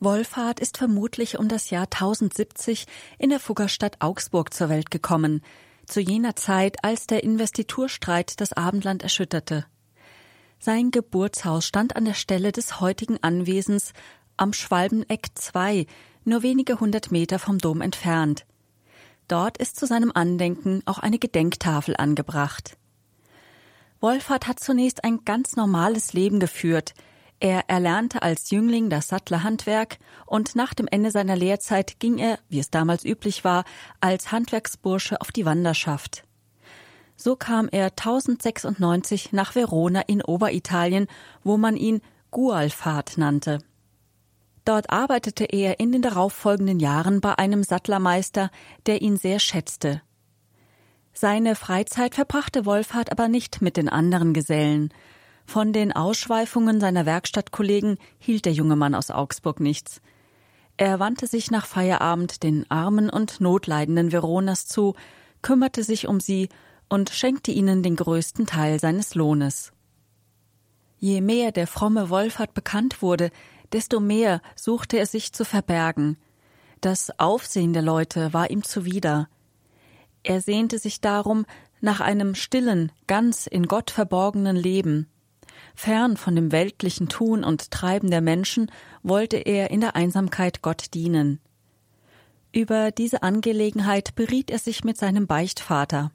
[0.00, 2.86] Wolfhard ist vermutlich um das Jahr 1070
[3.18, 5.42] in der Fuggerstadt Augsburg zur Welt gekommen,
[5.86, 9.66] zu jener Zeit, als der Investiturstreit das Abendland erschütterte.
[10.58, 13.92] Sein Geburtshaus stand an der Stelle des heutigen Anwesens
[14.38, 15.86] am Schwalbeneck 2,
[16.24, 18.46] nur wenige hundert Meter vom Dom entfernt.
[19.28, 22.78] Dort ist zu seinem Andenken auch eine Gedenktafel angebracht.
[24.00, 26.94] Wolfhard hat zunächst ein ganz normales Leben geführt.
[27.40, 32.58] Er erlernte als Jüngling das Sattlerhandwerk und nach dem Ende seiner Lehrzeit ging er, wie
[32.58, 33.64] es damals üblich war,
[34.00, 36.24] als Handwerksbursche auf die Wanderschaft.
[37.16, 41.06] So kam er 1096 nach Verona in Oberitalien,
[41.42, 43.60] wo man ihn Gualfahrt nannte.
[44.66, 48.50] Dort arbeitete er in den darauffolgenden Jahren bei einem Sattlermeister,
[48.84, 50.02] der ihn sehr schätzte.
[51.14, 54.92] Seine Freizeit verbrachte Wolfhard aber nicht mit den anderen Gesellen.
[55.50, 60.00] Von den Ausschweifungen seiner Werkstattkollegen hielt der junge Mann aus Augsburg nichts.
[60.76, 64.94] Er wandte sich nach Feierabend den armen und notleidenden Veronas zu,
[65.42, 66.50] kümmerte sich um sie
[66.88, 69.72] und schenkte ihnen den größten Teil seines Lohnes.
[70.98, 73.32] Je mehr der fromme Wolfhard bekannt wurde,
[73.72, 76.16] desto mehr suchte er sich zu verbergen.
[76.80, 79.28] Das Aufsehen der Leute war ihm zuwider.
[80.22, 81.44] Er sehnte sich darum
[81.80, 85.09] nach einem stillen, ganz in Gott verborgenen Leben.
[85.74, 88.70] Fern von dem weltlichen Tun und Treiben der Menschen
[89.02, 91.40] wollte er in der Einsamkeit Gott dienen.
[92.52, 96.10] Über diese Angelegenheit beriet er sich mit seinem Beichtvater.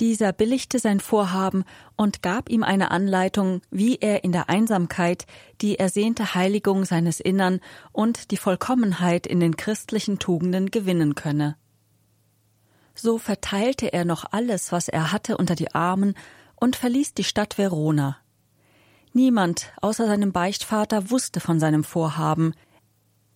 [0.00, 1.64] Dieser billigte sein Vorhaben
[1.96, 5.26] und gab ihm eine Anleitung, wie er in der Einsamkeit
[5.60, 11.56] die ersehnte Heiligung seines Innern und die Vollkommenheit in den christlichen Tugenden gewinnen könne.
[12.94, 16.14] So verteilte er noch alles, was er hatte, unter die Armen
[16.56, 18.18] und verließ die Stadt Verona.
[19.18, 22.54] Niemand außer seinem Beichtvater wusste von seinem Vorhaben.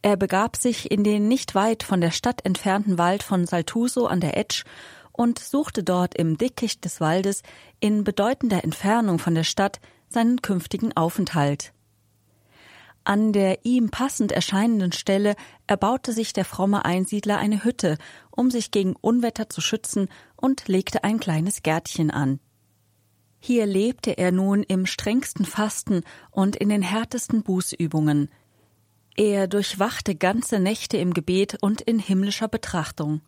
[0.00, 4.20] Er begab sich in den nicht weit von der Stadt entfernten Wald von Saltuso an
[4.20, 4.64] der Etsch
[5.12, 7.42] und suchte dort im Dickicht des Waldes
[7.78, 9.78] in bedeutender Entfernung von der Stadt
[10.08, 11.74] seinen künftigen Aufenthalt.
[13.04, 15.36] An der ihm passend erscheinenden Stelle
[15.66, 17.98] erbaute sich der fromme Einsiedler eine Hütte,
[18.30, 22.40] um sich gegen Unwetter zu schützen, und legte ein kleines Gärtchen an.
[23.46, 26.02] Hier lebte er nun im strengsten Fasten
[26.32, 28.28] und in den härtesten Bußübungen.
[29.16, 33.20] Er durchwachte ganze Nächte im Gebet und in himmlischer Betrachtung.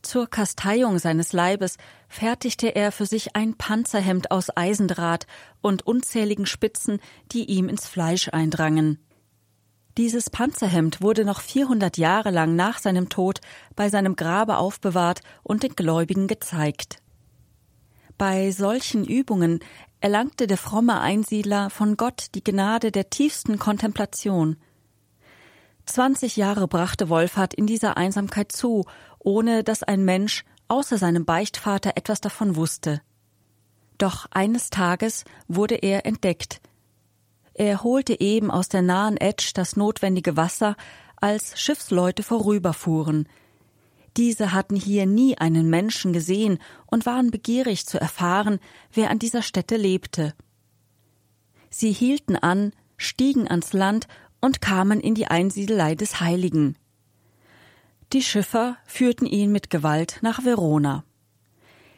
[0.00, 1.76] Zur Kasteiung seines Leibes
[2.08, 5.26] fertigte er für sich ein Panzerhemd aus Eisendraht
[5.60, 6.98] und unzähligen Spitzen,
[7.30, 8.98] die ihm ins Fleisch eindrangen.
[9.98, 13.42] Dieses Panzerhemd wurde noch 400 Jahre lang nach seinem Tod
[13.76, 17.02] bei seinem Grabe aufbewahrt und den Gläubigen gezeigt.
[18.18, 19.60] Bei solchen Übungen
[20.00, 24.56] erlangte der fromme Einsiedler von Gott die Gnade der tiefsten Kontemplation.
[25.86, 28.84] Zwanzig Jahre brachte Wolfhard in dieser Einsamkeit zu,
[29.20, 33.00] ohne dass ein Mensch außer seinem Beichtvater etwas davon wusste.
[33.98, 36.60] Doch eines Tages wurde er entdeckt.
[37.54, 40.76] Er holte eben aus der nahen Etsch das notwendige Wasser,
[41.16, 43.28] als Schiffsleute vorüberfuhren,
[44.16, 48.58] diese hatten hier nie einen Menschen gesehen und waren begierig zu erfahren,
[48.92, 50.34] wer an dieser Stätte lebte.
[51.70, 54.08] Sie hielten an, stiegen ans Land
[54.40, 56.76] und kamen in die Einsiedelei des Heiligen.
[58.12, 61.04] Die Schiffer führten ihn mit Gewalt nach Verona.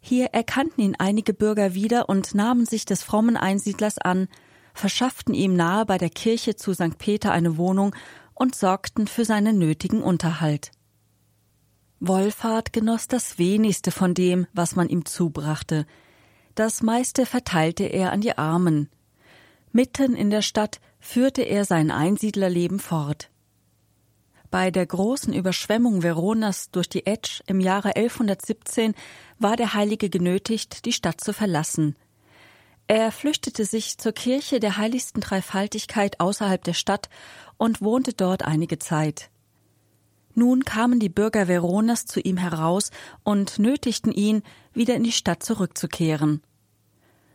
[0.00, 4.26] Hier erkannten ihn einige Bürger wieder und nahmen sich des frommen Einsiedlers an,
[4.74, 6.98] verschafften ihm nahe bei der Kirche zu St.
[6.98, 7.94] Peter eine Wohnung
[8.34, 10.72] und sorgten für seinen nötigen Unterhalt.
[12.04, 15.86] Wolfhard genoss das wenigste von dem, was man ihm zubrachte.
[16.56, 18.90] Das meiste verteilte er an die Armen.
[19.70, 23.30] Mitten in der Stadt führte er sein Einsiedlerleben fort.
[24.50, 28.94] Bei der großen Überschwemmung Veronas durch die Etsch im Jahre 1117
[29.38, 31.94] war der Heilige genötigt, die Stadt zu verlassen.
[32.88, 37.08] Er flüchtete sich zur Kirche der heiligsten Dreifaltigkeit außerhalb der Stadt
[37.58, 39.30] und wohnte dort einige Zeit.
[40.34, 42.90] Nun kamen die Bürger Veronas zu ihm heraus
[43.22, 44.42] und nötigten ihn,
[44.72, 46.42] wieder in die Stadt zurückzukehren.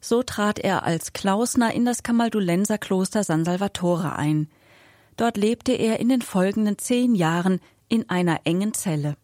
[0.00, 4.48] So trat er als Klausner in das Kamaldulenserkloster San Salvatore ein.
[5.16, 9.16] Dort lebte er in den folgenden zehn Jahren in einer engen Zelle.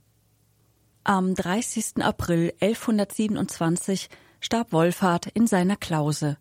[1.04, 2.02] Am 30.
[2.02, 4.08] April 1127
[4.40, 6.38] starb Wolfhard in seiner Klause.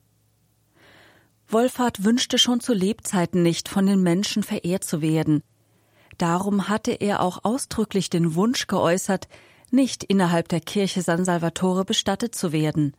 [1.48, 5.44] Wolfhard wünschte schon zu Lebzeiten nicht, von den Menschen verehrt zu werden.
[6.20, 9.30] Darum hatte er auch ausdrücklich den Wunsch geäußert,
[9.72, 12.94] nicht innerhalb der Kirche San Salvatore bestattet zu werden.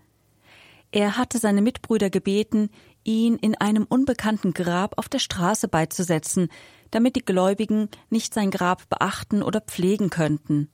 [0.91, 2.71] Er hatte seine Mitbrüder gebeten,
[3.05, 6.49] ihn in einem unbekannten Grab auf der Straße beizusetzen,
[6.91, 10.71] damit die Gläubigen nicht sein Grab beachten oder pflegen könnten.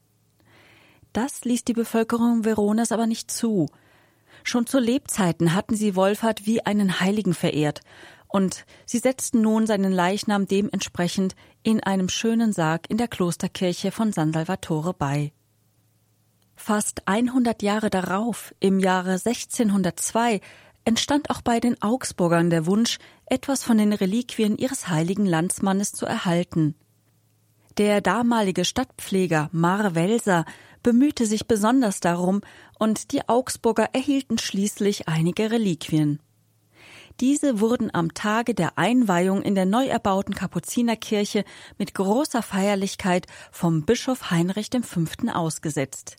[1.11, 3.67] Das ließ die Bevölkerung Veronas aber nicht zu.
[4.43, 7.81] Schon zu Lebzeiten hatten sie Wolfhard wie einen Heiligen verehrt,
[8.27, 14.11] und sie setzten nun seinen Leichnam dementsprechend in einem schönen Sarg in der Klosterkirche von
[14.11, 15.33] San Salvatore bei.
[16.55, 20.41] Fast 100 Jahre darauf, im Jahre 1602,
[20.85, 26.05] entstand auch bei den Augsburgern der Wunsch, etwas von den Reliquien ihres heiligen Landsmannes zu
[26.05, 26.75] erhalten.
[27.77, 30.45] Der damalige Stadtpfleger Mar Welser
[30.81, 32.41] bemühte sich besonders darum,
[32.79, 36.19] und die Augsburger erhielten schließlich einige Reliquien.
[37.19, 41.45] Diese wurden am Tage der Einweihung in der neu erbauten Kapuzinerkirche
[41.79, 45.01] mit großer Feierlichkeit vom Bischof Heinrich V.
[45.33, 46.17] ausgesetzt.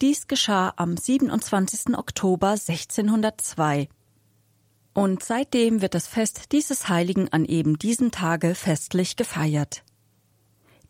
[0.00, 1.98] Dies geschah am 27.
[1.98, 3.88] Oktober 1602.
[4.94, 9.84] Und seitdem wird das Fest dieses Heiligen an eben diesem Tage festlich gefeiert.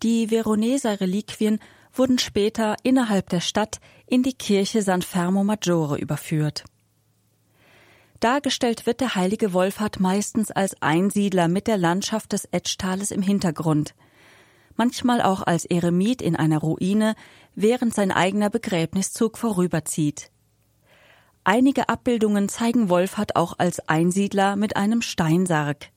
[0.04, 1.58] Die Veroneser Reliquien
[1.92, 6.64] wurden später innerhalb der Stadt in die Kirche San Fermo Maggiore überführt.
[8.20, 13.94] Dargestellt wird der heilige Wolfhard meistens als Einsiedler mit der Landschaft des Etchtales im Hintergrund–
[14.80, 17.14] manchmal auch als Eremit in einer Ruine,
[17.54, 20.30] während sein eigener Begräbniszug vorüberzieht.
[21.44, 25.90] Einige Abbildungen zeigen Wolfhard auch als Einsiedler mit einem Steinsarg.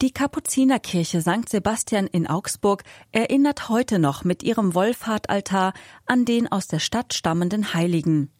[0.00, 1.48] Die Kapuzinerkirche St.
[1.48, 5.72] Sebastian in Augsburg erinnert heute noch mit ihrem Wolfhardaltar
[6.06, 8.30] an den aus der Stadt stammenden Heiligen.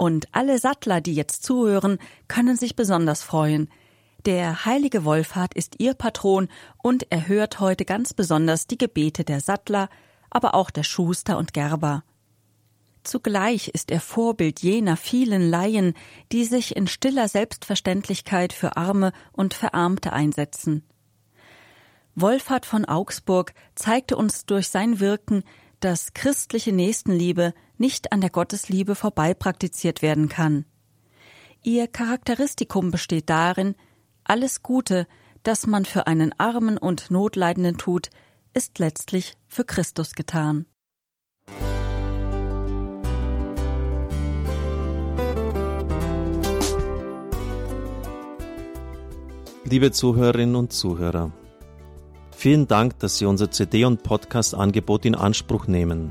[0.00, 3.68] Und alle Sattler, die jetzt zuhören, können sich besonders freuen,
[4.24, 6.48] der heilige Wolfhard ist ihr Patron
[6.82, 9.90] und er hört heute ganz besonders die Gebete der Sattler,
[10.30, 12.02] aber auch der Schuster und Gerber.
[13.04, 15.92] Zugleich ist er Vorbild jener vielen Laien,
[16.32, 20.82] die sich in stiller Selbstverständlichkeit für Arme und Verarmte einsetzen.
[22.14, 25.44] Wolfhard von Augsburg zeigte uns durch sein Wirken,
[25.80, 30.66] dass christliche Nächstenliebe nicht an der Gottesliebe vorbei praktiziert werden kann.
[31.62, 33.74] Ihr Charakteristikum besteht darin,
[34.24, 35.06] alles Gute,
[35.42, 38.10] das man für einen Armen und Notleidenden tut,
[38.54, 40.66] ist letztlich für Christus getan.
[49.64, 51.30] Liebe Zuhörerinnen und Zuhörer,
[52.36, 56.10] vielen Dank, dass Sie unser CD- und Podcast-Angebot in Anspruch nehmen.